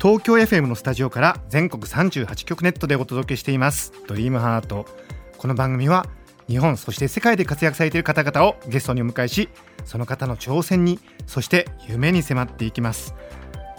[0.00, 3.92] 東京 FM のスタジオから全国38局ネットでお届けしています。
[4.08, 4.86] ドリームハート。
[5.36, 6.06] この番組は
[6.48, 9.50] 日本そして世界で活躍されている方々をゲストにお迎えし
[9.84, 13.14] その方の挑戦にそして夢に迫っていきます。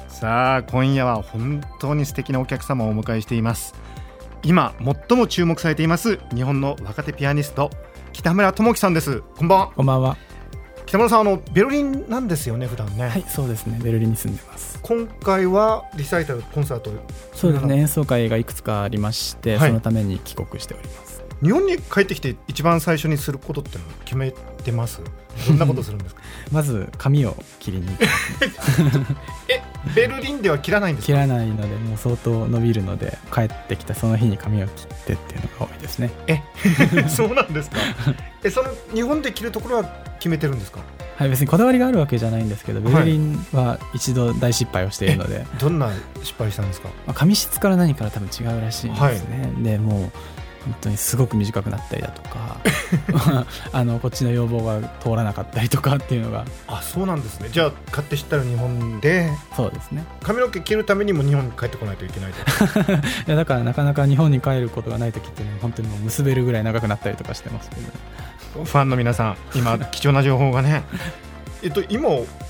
[0.10, 3.74] さあ今夜は本当に素敵なお客様をお迎えしています。
[4.44, 7.70] 今最も注目されています日本の若手ピアニスト
[8.12, 9.24] 北村智樹さんです。
[9.38, 9.72] こんばんは。
[9.76, 10.31] こんばんは。
[10.92, 13.08] 北村さんあのベルリンなんですよね普段ね。
[13.08, 13.80] はいそうですね。
[13.82, 14.78] ベルリンに住んでます。
[14.82, 16.92] 今回はリサイタルコンサート
[17.34, 17.78] そうですね。
[17.78, 21.24] 演奏会がいくつかありまして、はい、そのために帰国しております。
[21.42, 25.00] 日本に帰ってきて一番最初にすることっての決めてます？
[25.48, 26.22] どんなことするんですか？
[26.52, 27.88] まず髪を切りに
[29.48, 29.62] え
[29.96, 36.12] ベルリンでは切らないんです切らないのでもう相当伸びるので帰ってきたその日に髪を切ってっていうのが多いですね。
[36.28, 36.42] え
[37.08, 37.78] そうなんですか？
[38.44, 40.80] えその日本で切るところは決めてるんですか？
[41.18, 45.92] はい別にこだわりがあるわけじゃないんですけどベルリンは一度大失敗をしているので、はい、どんな
[46.24, 50.12] 失敗したんですか、まあ、髪質から何から多分違うらしいんですね、はい、でもう
[50.66, 52.58] 本当にすごく短くなったりだとか
[53.74, 56.46] あのこっちの要望が通らなかったりとかっていうのが。
[56.68, 57.50] あそうなんですね。
[57.52, 59.30] じゃあ買って知ったら日本で。
[59.56, 60.06] そうですね。
[60.22, 62.42] 髪の毛切るためにも日本に帰ってこないといけないと。
[62.92, 68.66] いやだからなかなか日本に帰ることがない時ってね本当にもう結べるぐらい長くなったりとかしてますけど。
[68.66, 70.84] ファンの皆さん今 貴重な情報がね。
[71.64, 72.10] えっと今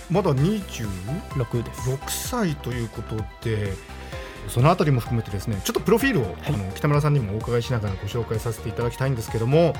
[0.10, 1.90] まだ26です。
[1.90, 3.74] 6歳ということで
[4.48, 9.74] そのあたりも含めてですねちょっとプロフィールを、はい、あの北村さんにもお伺いしながらご紹介させていただきたいんですけども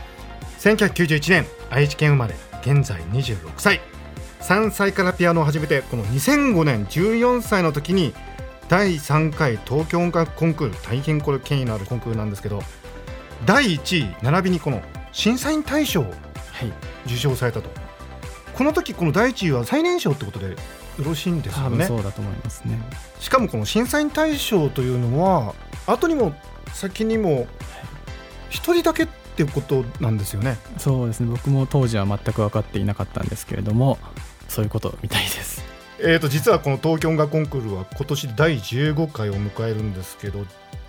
[0.60, 3.82] 1991年愛知県生まれ現在26歳。
[4.42, 8.14] 3歳からピアノを始めてこの2005年14歳の時に
[8.68, 12.62] 第3回東京音楽コンクール大変これ権威のあるコンクールなんですけど
[13.46, 14.82] 第1位並びにこの
[15.12, 16.14] 審査員大賞を
[17.06, 17.78] 受賞されたと、はい、
[18.54, 20.56] この時この第1位は最年少ってことでよ
[20.98, 21.86] ろしいんですよね。
[21.86, 22.80] そうだと思いますね
[23.20, 25.54] しかもこの審査員大賞というのは
[25.88, 26.34] 後にも
[26.74, 27.48] 先にも
[28.50, 30.58] 一人だけっていうことなんですよね。
[30.78, 33.98] そうですね僕も当時は全く分かっていなかったんですけれども
[34.48, 35.64] そういうことみたいです。
[36.04, 40.46] えーと、実はこの東京音楽コンクールは今年第15回を迎えるんですけど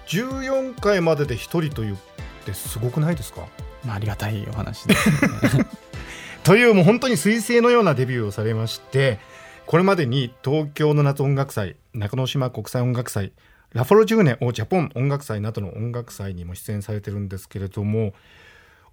[0.06, 1.98] 14回までで1人という
[2.42, 3.46] ってすごくないですか、
[3.84, 5.66] まあ、ありがたいお話です、ね、
[6.42, 9.18] というもう本当に彗星のようなデビューをされまして
[9.72, 13.32] これまでに東京の夏音楽祭中之島国際音楽祭
[13.72, 18.12] ラフォロジューネ・オ・ジャポン音楽祭などの音楽祭にも出演されてるんですけれども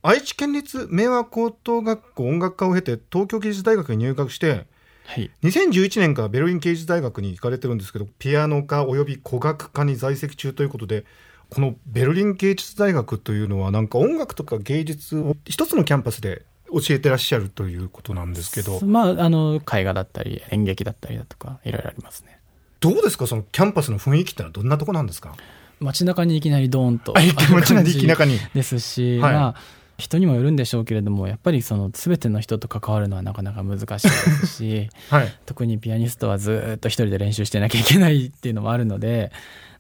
[0.04, 4.68] 愛知県立明和高等学校音楽科を経て東京芸術大学に入学して、
[5.06, 11.04] はい、2011年からベルリン芸術大学に行かれてるんですけどピアノ科および古楽科に在籍中ということで
[11.50, 22.40] このベルリン芸術大学というのはなんか音楽とか芸術を一つのキャンパスで教えてらっしゃるということなんですけど、まあ、あの絵画だったり演劇だったりだとかいろいろありますね。
[22.80, 23.28] どうですか？
[23.28, 25.36] そのキャンパスの雰囲気ってのはどんなとこなんですか？
[25.80, 27.74] 街中にいきなりドーンと街
[28.06, 29.56] 中にですし、はい、まあ
[29.98, 39.32] 人にもよるんでしょうけれどもやっぱりその全ての人と関わるのはなかなか難しいですし、 はい、特にピアニストはずっと一人で練習してなきゃいけないっていうのもあるので、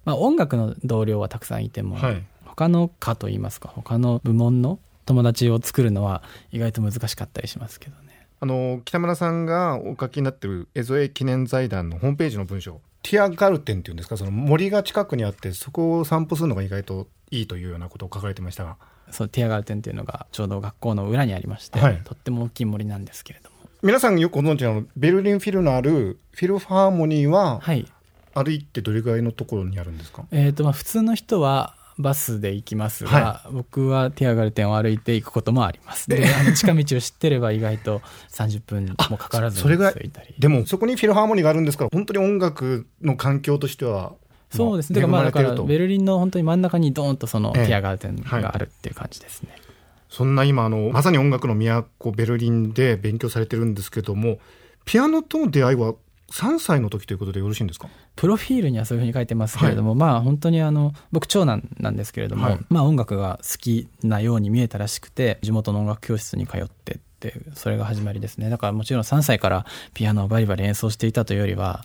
[0.03, 4.79] まあ、音楽の同僚はたくさんいても、はい、他の科といいますか他の部門の
[5.09, 6.21] 友達を作るのは
[6.51, 8.27] 意外と難しかったりしますけどね。
[8.39, 14.17] あの北村さんがお書きになってるエゾエ記念財団のホームページの文章ティアガルテンっていうんですか？
[14.17, 18.77] その森が近くにあってそこを散歩するのが意外といいというようなことを書かれてましたが。
[19.09, 23.55] そうティアガルテンっていうのがちょうど学校の裏にありまして、はい、とっても大きい森なんですけれども。
[23.81, 27.87] 皆さんよくご存知のベルリンフィルのあるフィルファーモニーは、はい、
[28.35, 36.09] 歩いてどれぐらいのところにあるんですか、えーとまあ、普通の人はバスで行きますが、はい、僕はティアガルテンを歩いて行くこともあります。
[36.09, 38.01] であの近道を知ってれば意外と
[38.31, 39.93] 30分もかからずそれが
[40.39, 44.13] でもそこにフィルハーモニーがあるんですから本当に音楽の環境としては
[44.49, 45.01] そうですね。
[45.01, 49.61] だからまあだからベルリンの本当に真ん中にドーンとそのティアガルテンがあるっていう感じですね、はい、
[50.09, 54.39] そんな今あのまさに音楽の都ベルリンで勉強されてるんですけども
[54.85, 55.95] ピアノとの出会いは
[56.31, 57.89] 3歳の時ということでよろしいんですか？
[58.15, 68.49] プロフィールにはそういうふうに書いてますけれども、はい、まあ本当にあの僕長男なんですけれども、はい、まあ音楽が好きなように見えたらしくて地元の音楽教室に通ってってそれが始まりですね。
[68.49, 71.83] だからもちろん3歳からピアノをバリバリ演奏していたというよりは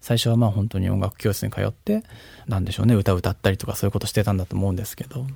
[0.00, 2.04] 最初はまあ本当に音楽教室に通って
[2.46, 2.94] なんでしょうね。
[2.94, 5.26] 歌歌ったりとかそういうことしてたんだと思うんですけど。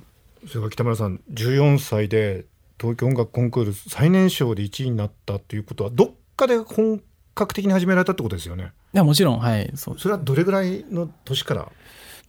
[0.47, 2.45] それから北村さん14歳で
[2.79, 6.99] 東京音楽コンクール最年少で1位になったということはどっかで本
[7.33, 8.71] 格的に始められたってことですよね。
[8.93, 9.71] いやもちろんはい。
[9.75, 11.71] そそれはどれぐらいの年から？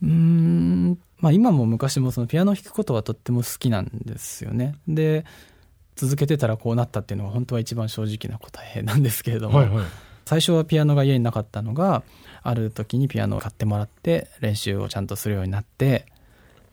[0.03, 4.77] うんまあ今も昔もそのピアノを弾くことはとっても好きなんですよね。
[4.89, 5.25] で
[5.95, 9.85] 続けてたらこうなったっていうのが本当は一番正直な答えなんですけれども、はいはい、
[10.25, 12.03] 最初はピアノが家になかったのが
[12.43, 16.07] ある時にピアノを買ってもらって練習をちゃんとするようになって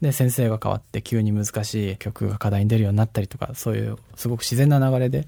[0.01, 5.27] で先生が変わって急に難しい曲が課題に出るようになったりとかそういうすごく自然な流れで。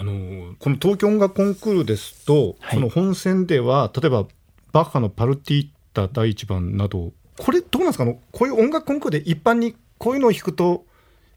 [0.00, 0.12] うんあ
[0.48, 4.26] のこの東京音楽コンクールですと、はい、その本戦では例えば
[4.72, 8.06] バッハの「パルティータ第1番」などこれどうなんですか？
[8.06, 10.84] こういう音楽コンクールで一般にこういうのを弾くと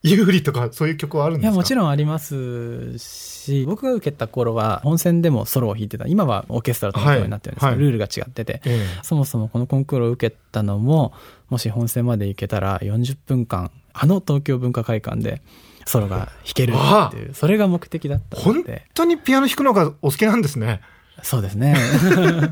[0.03, 1.49] 有利とかそういう曲はあるんですか？
[1.49, 8.61] いやもちろんありますし僕が受けた頃は本戦でもソロを弾いてた今はオーケストラとのようになってるんですけど、はい、ルールが違ってて、
[9.03, 11.13] そもそもこのコンクールを受けたのも
[11.49, 15.41] もし本戦まで行けたら40分間あの東京文化会館で
[15.85, 18.71] ソロが弾けるっていうそれが目的だったので。
[18.71, 20.81] 本当にピアノ弾くのがお好きなんですね。
[21.23, 21.75] そうですね。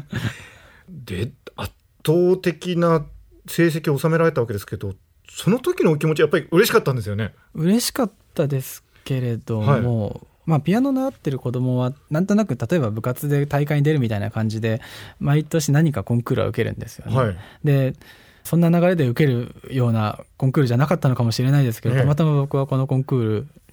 [0.89, 1.73] で圧
[2.05, 3.05] 倒的な
[3.47, 4.95] 成績を収められたわけですけど
[5.29, 7.33] その時のお気持ちやっぱり嬉しかったんですよね。
[7.53, 14.81] 嬉しかったですけれども、はい、まあ、ピアノ習ってる子供はなんとなく例えば部活で大会に出るみたいな感じで
[15.19, 17.15] 毎年何かコンクールは受けるんですよね。
[17.15, 17.93] はい、で
[18.49, 23.23] そんな流れで受けるようなコンクールじゃなかったのかもしれないですけど、たまたま僕はこのコンクー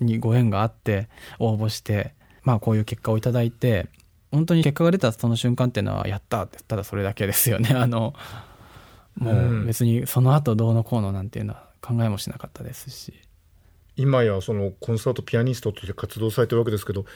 [0.01, 1.09] ルにご縁があって
[1.39, 2.13] 応募して、
[2.43, 3.89] まあ、こういう結果をいただいて
[4.31, 7.71] 本当に結果が出たその瞬間っていうのはやったってただそれだけですよね。
[7.75, 8.13] あの
[9.17, 13.15] もう別にその後どうのこうのなんていうのは考えもしなかったですし。
[13.97, 17.07] 今やそのコンサートピアニストとして活動されてるわけですけど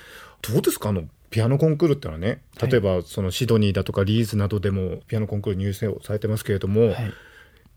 [0.40, 0.88] どうですか？
[0.88, 7.12] あのピアノコンクールってのはね例えばそのシドニーだとかリーズなどでもピアノコンクール入選をされてますけれども、はい、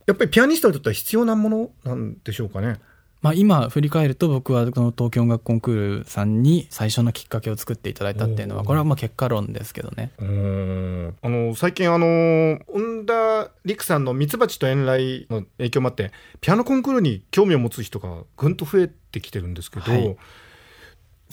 [0.05, 2.79] やっぱりピアニストにとっては必要なものなんでしょうかね？
[3.21, 10.11] まあ、今振り返ると僕はこの東京音楽コンクールさんに最初のきっかけを作っていただいたっていうのはこれはまあ結果論ですけどね。
[10.19, 16.11] あの最近あの恩田陸さんの「ミツバチと遠雷」の影響もあって
[16.41, 20.17] ピアノコンクールに興味を持つ人がぐんと増えてきてるんですけど、はい、フ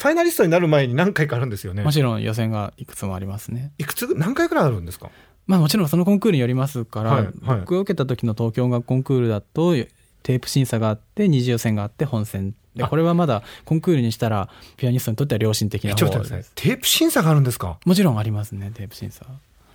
[0.01, 1.83] ァイナリストになる前に何回かあるんですよね。
[1.83, 3.73] もちろん予選がいくつもありますね。
[3.79, 4.15] いくつ？
[4.15, 5.11] 何回くらいあるんですか？
[5.51, 17.81] まあもちろんそのコンクールによりますから、はいはい、僕が受けた時の東京音楽コンクールだとテープ審査があって二次予選があって本戦でこれはまだコンクールにしたらピアニストにとっては良心的な方です、ね、テープ審査があるんですか？
[17.85, 19.27] もちろんありますねテープ審査。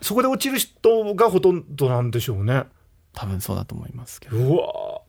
[0.02, 2.64] そこで落ちる人がほとんどなんでしょうね。
[3.14, 4.38] 多分そうだと思いますけど。
[4.38, 5.02] うわ。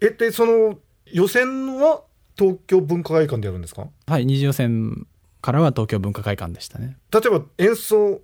[0.00, 2.02] えでその予選は
[2.36, 3.86] 東京文化会館でやるんですか？
[4.06, 5.06] はい二次予選
[5.40, 6.96] からは東京文化会館でしたね。
[7.12, 8.20] 例えば演奏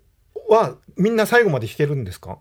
[0.48, 2.38] はみんな最後まで弾けるんですか？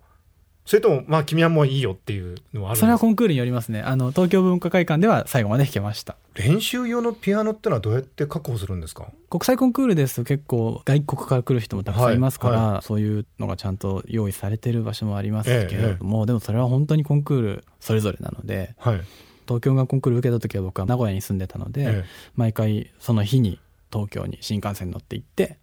[0.66, 3.82] それともまあ君はもういいよっていうのはあるそれはコンクールによりますね。
[3.82, 6.16] あの東京文化会館では最後まで弾けました。
[6.36, 9.08] 練習用のピアノってのはどうやって確保するんですか？
[9.30, 19.02] 国際コンクールですと結構外国から来る人もたくさんいますから、はいはい、そういうのがちゃんと用意されてる場所もありますけれども、ええ、でもそれは本当にコンクールそれぞれなので、はい、
[19.46, 22.04] 東京音楽コンクール受けた時は僕は名古屋に住んでたので、え、
[22.38, 23.60] 毎回その日に
[23.92, 25.58] 東京に新幹線乗って行って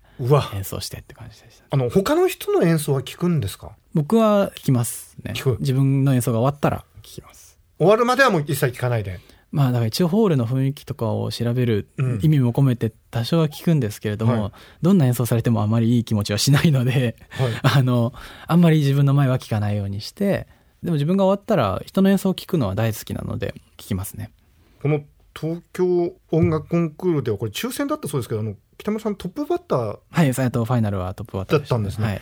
[0.54, 3.72] 演奏してって感じでした、あの他の人の演奏は聞くんですか？
[3.94, 5.34] 僕は聞きますね。
[5.60, 7.58] 自分の演奏が終わったら聞きます。
[7.78, 9.20] 終わるまではもう一切聞かないで。
[9.52, 11.88] まあだから一応ホールの雰囲気とかを調べる
[12.22, 14.52] 意味も込めて多少は聞くんですけれども、うんはい、
[14.82, 18.12] どんな演奏されてもあまりいい気持ちはしないので、はい、 あの
[18.46, 20.46] あんまり自分の前は聞かないようにして
[20.84, 24.30] でも自分が終わったら人の演奏を聞くのは大好きなので聞きますね。
[24.82, 25.02] この
[25.34, 32.20] 東京音楽コンクールではこれ抽選だったそうですけどあの北村さんトップバッターはいファイナルはトップバッターだったんですね、はい、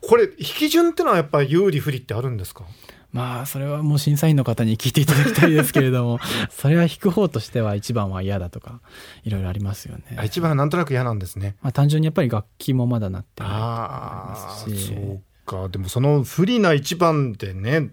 [0.00, 2.64] これ引き順ってのはやっぱり有利不利ってあるんですか？
[3.12, 6.18] まあそれはもう審査員の方に聞いていただきたいですけれども
[6.50, 8.80] それは引く方としては一番は嫌だとか
[9.24, 10.18] いろいろありますよね。
[10.24, 14.36] 一番はなんとなく嫌なんですね、まあ、単純にやっぱり楽器もまだなってないま
[14.66, 14.86] すし。
[14.86, 15.68] そうか。
[15.68, 17.90] でもその不利な一番でね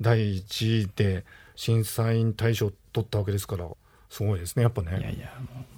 [0.00, 1.24] 第一位で
[1.56, 3.68] 審査員大賞取ったわけですから
[4.10, 4.98] すごいですねやっぱね。
[4.98, 5.77] いやいやもう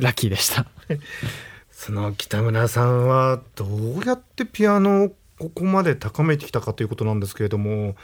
[0.00, 0.66] ラッキーでした。
[1.70, 7.96] その北村さんはどうやってピアノをここまで高めてきたかということなんですけれども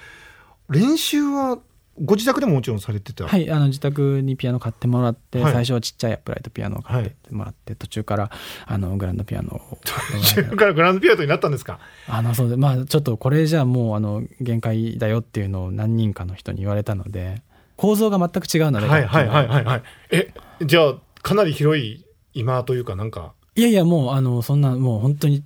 [0.69, 1.59] 練習は
[2.03, 3.27] ご自宅でももちろんされてた？
[3.27, 8.31] はいあの自宅にピアノ買ってもらって、はい、最初はちっちゃいアップライトピアノを買ってもらって、はい、途中から
[8.67, 11.79] あのグランドピアノを 途中からグランドピアノになったんですか？
[12.09, 17.43] あのそうでまあちょっとこれじゃもうあの限界だよっていうのを何人かの人に言われたので
[17.77, 19.83] 構造が全く違うのではいはいはいはいはい。
[20.11, 23.35] えじゃあかなり広い今というかなんか。
[23.55, 25.45] いやいやもうあのそんなもう本当に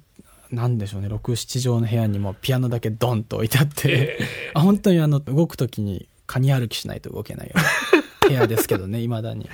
[0.50, 1.08] なんでしょうね。
[1.08, 9.48] 67畳の部屋にもピアノだけドンと置いてあって、えー、あ本当にあの動く時にカニ歩きしないと動けないような部屋ですけどね いまだに。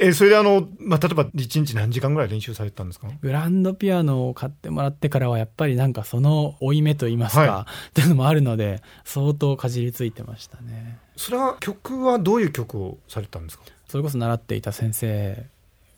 [0.00, 3.08] えそれであの、まあ、例えば1日何時間ぐらい練習されてたんですか？
[3.20, 10.98] グランドピアノを買ってもらってからはやっぱりなんかその負い目といいますか、はい、っていうのもあるので相当かじりついてましたね。
[11.16, 13.64] それは曲はどういう曲をされたんですか？
[13.88, 15.46] それこそ習っていた先生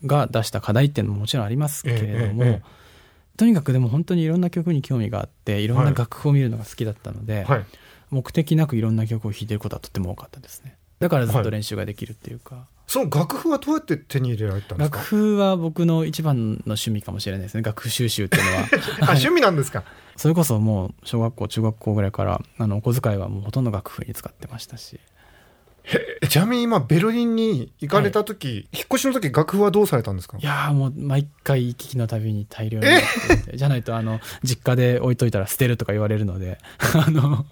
[0.07, 2.63] が出した課題っていうのももちろんありますけれども、えええ、
[3.37, 7.65] とにかくでも本当にいろんな曲に興味があっていろんな楽譜を見るのが好きだったので、はい、
[8.11, 10.77] 目的なくいろんな曲を弾いてることはとても多かったですね。
[11.01, 14.97] だからずっと練習ができるっていうか、はい、その楽譜はどうやって手に入れられたんですか？
[14.99, 17.63] 楽譜は僕の一番の趣味かもしれないですね。
[17.63, 18.63] 楽譜収集っていうのは。
[19.03, 19.85] あ趣味なんですか？
[20.17, 24.99] それこそもう小学校中学校ぐらいからあのお小遣いはもうほとんど楽譜に使ってましたし。
[26.29, 30.37] ちなみに今ベルリンに行かれた時、はい、引っ越しの時楽譜はどうされたんですか？
[30.39, 32.87] いやもう毎回行き来のたびに大量に
[33.55, 36.59] じゃないとあの実家で置いといたら捨てるとか言われるので。
[36.95, 37.47] あの。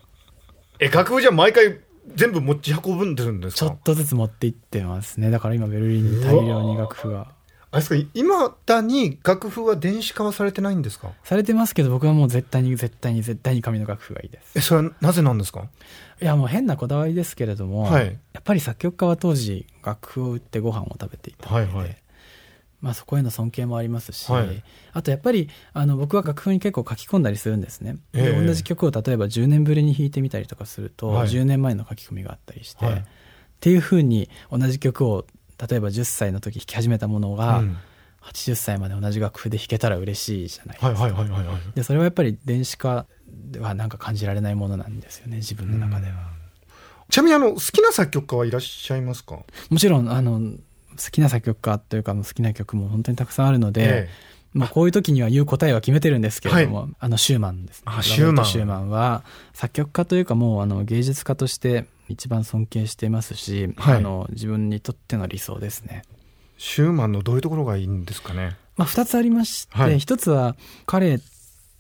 [0.81, 1.79] え楽譜じゃ毎回
[2.15, 3.67] 全部持ち運ぶんでるんですか？
[3.67, 5.31] ちょっとずつ持って行ってますね。
[5.31, 7.33] だから今ベルリンに大量に楽譜が。
[7.71, 11.11] あれですか今だに楽譜は電子化はされてないんですか？
[11.23, 14.53] されてますけど僕はもう絶対に絶対に絶対に紙の楽譜がいいです。
[14.59, 15.69] えそれはなぜなんですか？
[16.23, 21.97] いやもう変なこだわりですけれども、はい、やっぱり作曲家は当時楽譜を売ってご飯を食べていたので、はいはい、
[22.81, 33.03] まあ、そこへの尊敬もありますし、はい、あとやっぱりあの僕は楽譜に結構書き込んだりするんですね、えー、同じ曲を例えば10年ぶりに弾いてみたりとかすると、はい、10年前の書き込みがあったりして、はい、っ
[33.61, 35.25] ていうふうに同じ曲を
[35.69, 37.77] 例えば10歳の時弾き始めたものが、うん。
[38.21, 40.89] 80歳まで同じ楽譜で弾けたら嬉しいじゃないですか。
[41.75, 46.15] でそれはやっぱり電子化ではなんか感じられないものなんですよね自分の中では。
[47.11, 49.39] ちなみにあの好きな作曲家はいらっしゃいますか？
[49.71, 50.41] もちろんあの
[51.03, 54.09] 好きな作曲家というか好きな曲も本当にたくさんあるので、ええ、
[54.53, 57.93] まあ、こういう時には言う答えは決めてるんですけれども、はい、あのシューマンですね。
[58.03, 58.47] シューマン。
[58.47, 66.03] シューマンは作曲家というかもうあの芸術家として一番尊敬していますし、はい、あの自分にとっての理想ですね。
[66.57, 68.57] シューマンのどういうところがいいんですかね？
[68.77, 71.21] まあ、2つありまして、はい、1つは彼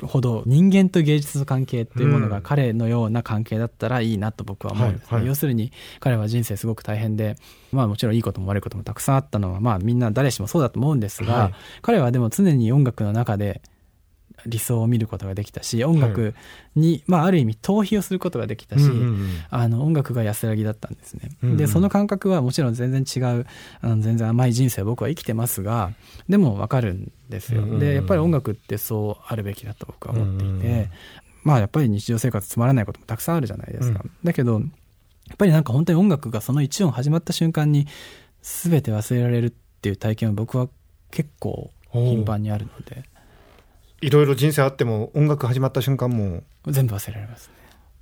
[0.02, 7.36] ほど人間と芸術の関係っていうものが彼のような関係だったらいいなと僕は思うんですね、はいはい、要するに彼は人生すごく大変で、
[7.72, 13.60] まあ、もちろんいいことも悪いこともたくさんあったのは、まあ、みんな誰しもそうだと思うんですが、はい、彼はでも常に音楽の中で
[14.46, 16.34] 理想を見ることができたし音楽
[16.76, 21.30] に、はい、まあ、ある意味逃避をすることができたし、うんうんうん、あの音楽が安らぎだったんですね。
[21.42, 23.46] うんうん、でその感覚はもちろん全然違う
[23.80, 25.92] あの全然甘い人生を僕は生きてますが
[26.28, 27.62] でも分かるんですよ。
[27.62, 30.90] うんうん、でやっぱり音楽ってそうあるべきだと僕は思っていて、うんうん、
[31.44, 34.00] まあやっぱり日常生活つまらないこともたくさんあるじゃないですか。
[34.04, 37.86] うん、だけどやっぱりなんか本当に音楽がその一音始まった瞬間に
[38.42, 40.68] 全て忘れられるっていう体験は僕は
[41.10, 43.04] 結構頻繁にあるので。
[44.00, 47.54] いろいろ人生あっても音楽始まった瞬間も全部忘れられますね。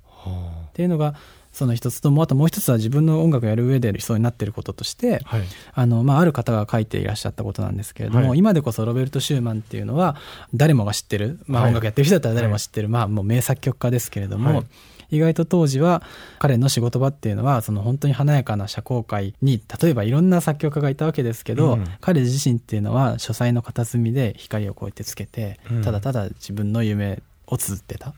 [0.05, 1.15] はあ、っていうのが
[1.57, 5.41] その一つともあともう一つは自分の音楽をやる上で理想になっていることとして、はい。
[5.73, 10.17] あのまあ、ある方が書いていらっしゃったことなんですけれども、はい、今でこそロベルト・シューマンっていうのは
[10.53, 14.65] 誰もが知ってる、まあ、音楽やってる人だったら誰もが知ってる、はい、まあ、もう名作曲家ですけれども、
[15.09, 16.03] 意外と当時は
[16.39, 28.13] 彼の仕事場っていうのはその本当に華やかな社交界に例えばいろんな作曲家がいたわけですけど、うん、彼自身っていうのは書斎の片隅で光をこうやってつけて、うん、ただただ自分の夢を綴ってた、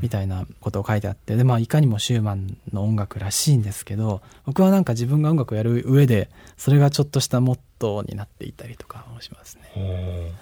[0.00, 10.32] みたいなことを書いてあってで、まあ、いかにもシューマンの音楽らしいんですけど僕はなんか自分が音楽をやる上でそれがちょっとしたモットーになっていたりとかもしますね。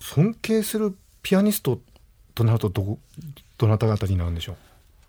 [0.00, 1.80] 尊敬するピアニスト
[2.34, 2.98] となるとど
[3.58, 4.56] どなた方になるんでしょう？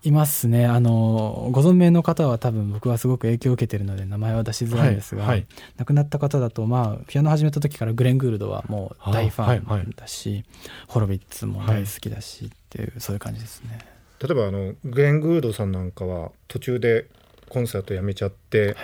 [0.04, 0.66] いますね。
[0.66, 5.46] あのご存命の方は多分僕はすごく影響を受けてるので名前は出しづらいんですが、はいはい、
[5.78, 10.38] 亡くなった方だとまあピアノ始めた時からグレン・グールドはもう大ファンだし、はい。
[10.38, 10.46] はい、
[10.88, 13.78] ホロビッツも大好きだしっていう、そういう感じですね。
[14.20, 17.08] 例えばあのグレン・グールドさんなんかは途中で
[17.48, 18.76] コンサートやめちゃって、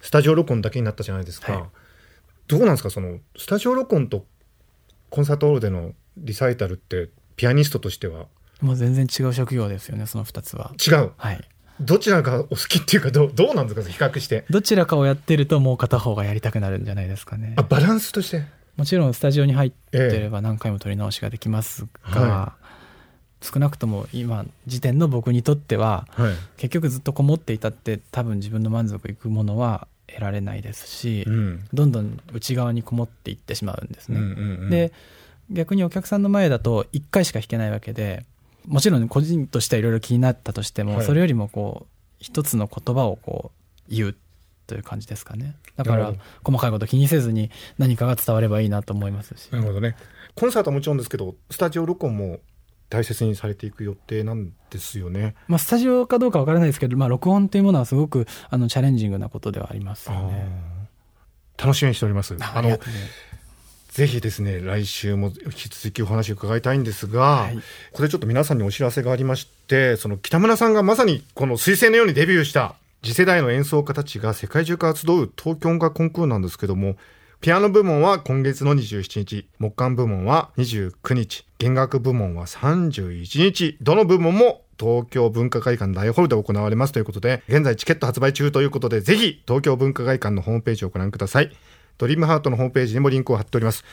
[0.00, 1.68] スタジオ録音だけになったじゃないですか、
[2.46, 2.90] どうなんですか？
[2.90, 4.24] そのスタジオ録音と
[5.10, 8.26] コンサートホールでのリサイタルってピアニストとしては
[8.60, 10.72] もう全然違う職業ですよねその2つは。
[10.84, 11.12] 違う。
[11.16, 11.40] はい。
[11.80, 14.44] どちらがお好きっていうかどうどうなんですか比較して。
[14.50, 17.54] どちらかをやってるともう片方がやりたくなるんじゃないですかね。
[17.56, 18.44] あバランスとして。
[18.76, 22.52] もちろんスタジオに入ってれば何回も撮り直しができますが、は
[23.42, 34.20] い、少なくとも今時点の僕にとっては、はい、結局ずっとこもっていたって多分自分の満足いくものは得られないですし、うん、どんどん内側にこもっていってしまうんですね。
[34.20, 34.92] うんうんうん、で
[35.50, 38.24] 逆にお客さんの前だと1回しか弾けないわけで
[38.66, 43.52] もちろん個人としてはいろいろ気になったとしても、はい、それよりもこう一つの言葉をこ
[43.88, 44.16] う言う
[44.66, 45.56] という感じですかね。
[45.76, 46.12] だから
[46.44, 49.48] 細かいこと気にせずに何かが伝わればいいなと思いますし。
[49.50, 49.96] なるほどね。
[50.34, 52.40] コンサートはもちろんですけどスタジオ録音も
[52.90, 55.34] 大切にされていく予定なんですよね。
[55.46, 60.78] まあ、スタジオかどうかわからないですけど、まあ、録音というものはすごくあのチャレンジングなことではありますよね。
[61.58, 62.36] 楽しみにしております。
[62.38, 62.78] あの
[63.98, 67.58] ぜひですね来週も引き続きお話を伺いたいんですが、はい、
[67.92, 76.94] これちょっと皆さんにお知らせがありましてその北村さんがまさにこの彗星のようにデビューした次世代の演奏家たちが世界中から集う東京音楽コンクールなんですけども
[77.40, 91.52] ピアノ部門は今月の27日、木管部門は29日、弦楽部門は31日、どの部門も東京文化会館大ホールで行われますということで、現在チケット発売中ということで、ぜひ東京文化会館のホームページをご覧ください。
[91.98, 93.84] ドリームハートのホームページにもリンクを貼っております。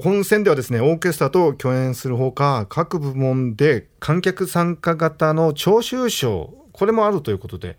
[0.00, 7.76] 本戦ではですね、オーケストラと共演するほか、各部門で観客参加型の聴衆賞、これもあるということで、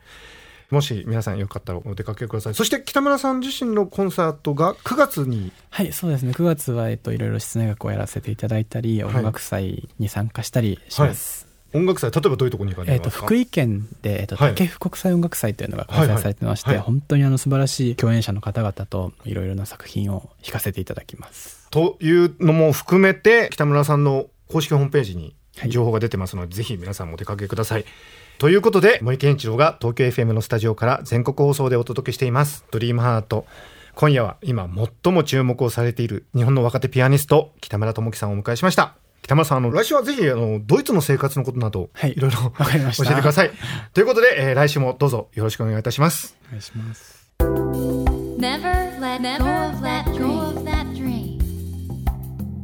[0.69, 2.53] もし皆さんよかったらお出かけください。
[2.53, 5.51] そして北村さん自身のコンサートが9月に。
[5.69, 6.31] はいそうですね。
[6.31, 16.85] 9月は、えっと、いろいろ室内楽をやらせていただいたり、音楽祭に参加したりします、はい音楽祭例えばどういうところに行かれますか、えーと、福井県で、えーと、竹府国際音楽祭というのが開催されてまして、はいはい。
[16.85, 21.67] はい、本当にあの素晴らしい共演者の方々といろいろな作品を弾かせていただきます。
[21.71, 25.35] というのも含めて北村さんの公式ホームページに
[25.67, 27.85] 情報が出てますので、はい、ぜひ皆さんもお出かけください。
[28.37, 33.45] ということで森健一郎が東京 FM のスタジオから全国放送でお届けしています「ドリームハート。
[33.95, 34.67] 今夜は今
[35.03, 43.51] 最も注目をされている日本の若手ピアニスト北村智樹さんをお迎えしました北村さんあの来週はぜひあのドイツの生活のことなど、はい、いろいろ教えてください。
[43.93, 46.35] ということで、えー、来週もどうぞよろしくお願いいたします。
[46.47, 49.81] お願いします Never let go of
[50.65, 51.39] that dream.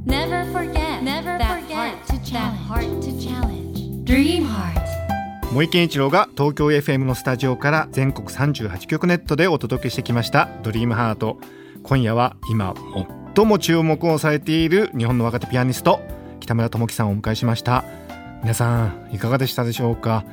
[0.06, 1.24] Never forget that
[2.68, 4.04] heart to challenge.
[4.04, 4.80] Dream heart.
[5.54, 11.40] 森健一郎が東京 FM のスタジオから全国38局ネットでお届けしてきました「ドリームハート。
[11.84, 12.74] 今夜は今
[13.36, 16.02] 最も注目をされている日本の若手ピアニスト
[16.40, 17.86] 北村智樹さんをお迎えしました。
[18.42, 20.24] 皆さんいかがでしたでしょうか？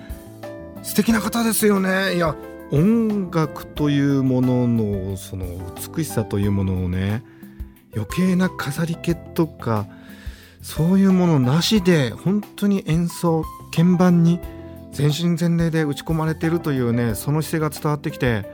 [0.82, 2.14] 素敵な方ですよね。
[2.16, 2.36] いや
[2.70, 5.46] 音楽というもののその
[5.94, 7.22] 美しさというものをね
[7.94, 9.86] 余計な飾り気とか
[10.62, 14.40] そういうものなしで本当に演奏鍵盤に
[14.92, 18.44] 全身全霊で打ち込まれているというねその姿勢が伝わってきて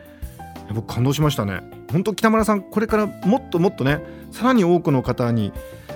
[0.75, 1.61] 僕感動しましたね。
[1.91, 5.53] 本当北村さんこれからもっともっとねさらに多くの方に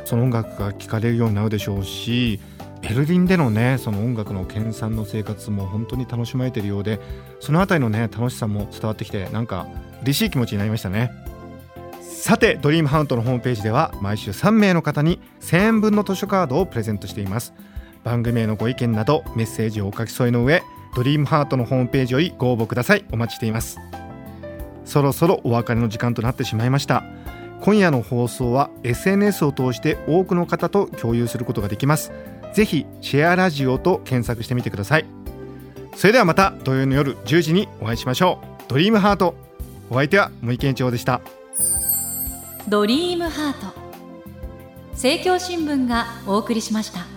[0.07, 2.41] その音楽が聴かれるようになるでしょうし
[2.81, 7.01] ベルリンでのねその音楽の研鑽の生活も本当に楽しまれているようで
[7.41, 9.67] そのあたりのね楽しさも伝わってきてなんか
[10.03, 11.11] 嬉しい気持ちになりましたね。
[12.01, 17.53] さてドリームハウントのホームページでは毎週3名の方に1000円分の図書カードをプレゼントしています。
[18.05, 20.63] 番組へのご意見などメッセージをお書き添えの上
[20.95, 23.05] ドリームハートのホームページよりご応募ください。
[23.13, 23.79] お待ちしています。
[24.85, 27.03] そろそろお別れの時間となってしまいました。
[27.61, 32.13] 今夜の放送は SNS を通して多くの方と共有することができます。
[32.55, 35.07] ぜひシェアラジオと検索してみてください。
[35.95, 38.63] それではまた土曜の夜10時にお会いしましょう。
[38.69, 39.35] ドリームハート。
[39.91, 41.21] お相手は森健一郎でした。
[42.69, 43.75] ドリームハート。
[44.93, 47.16] 政教新聞がお送りしました。